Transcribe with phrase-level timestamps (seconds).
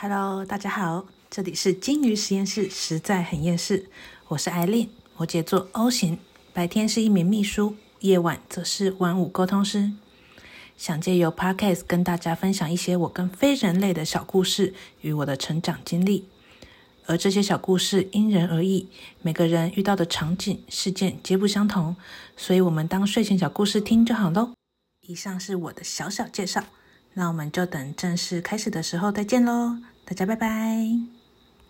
[0.00, 3.90] Hello，大家好，这里是金鱼实验室，实在很厌世。
[4.28, 6.20] 我是艾琳，摩羯座 O 型，
[6.52, 9.90] 白天是一名秘书，夜晚则是玩物沟通师。
[10.76, 16.28] 想借由 Podcast 跟大家分享一些我跟非人类的小故事与我的成长经历，
[17.06, 18.88] 而这些小故事因人而异，
[19.20, 21.96] 每个人遇到的场景事件皆不相同，
[22.36, 24.52] 所以我们当睡前小故事听就好喽。
[25.00, 26.62] 以上是我的小小介绍，
[27.18, 31.17] 那我们就等正式开始的时候再见喽，大家拜拜。